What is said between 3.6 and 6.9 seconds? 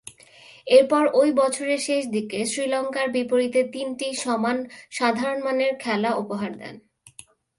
তিনটি সাধারণমানের খেলা উপহার দেন।